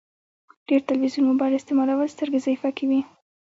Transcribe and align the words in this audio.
ډير 0.67 0.81
تلويزون 0.89 1.23
مبايل 1.31 1.53
استعمالول 1.57 2.13
سترګي 2.15 2.39
ضعیفه 2.45 2.69
کوی 2.77 2.99